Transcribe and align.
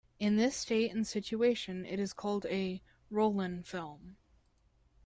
In 0.19 0.35
this 0.35 0.55
state 0.55 0.91
and 0.95 1.05
situation, 1.05 1.85
it 1.85 1.99
is 1.99 2.11
called 2.11 2.47
a 2.47 2.81
"Rollin 3.11 3.61
film". 3.61 4.17